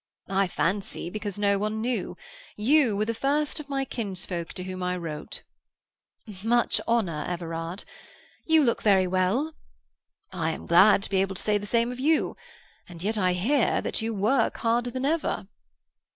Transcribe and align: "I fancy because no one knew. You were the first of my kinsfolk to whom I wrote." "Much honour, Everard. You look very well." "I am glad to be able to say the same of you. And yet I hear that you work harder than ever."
"I 0.31 0.47
fancy 0.47 1.11
because 1.11 1.37
no 1.37 1.59
one 1.59 1.79
knew. 1.79 2.17
You 2.57 2.97
were 2.97 3.05
the 3.05 3.13
first 3.13 3.59
of 3.59 3.69
my 3.69 3.85
kinsfolk 3.85 4.51
to 4.53 4.63
whom 4.63 4.81
I 4.81 4.97
wrote." 4.97 5.43
"Much 6.43 6.81
honour, 6.87 7.23
Everard. 7.27 7.83
You 8.47 8.63
look 8.63 8.81
very 8.81 9.05
well." 9.05 9.53
"I 10.33 10.49
am 10.53 10.65
glad 10.65 11.03
to 11.03 11.09
be 11.11 11.21
able 11.21 11.35
to 11.35 11.41
say 11.43 11.59
the 11.59 11.67
same 11.67 11.91
of 11.91 11.99
you. 11.99 12.35
And 12.89 13.03
yet 13.03 13.19
I 13.19 13.33
hear 13.33 13.79
that 13.79 14.01
you 14.01 14.11
work 14.11 14.57
harder 14.57 14.89
than 14.89 15.05
ever." 15.05 15.47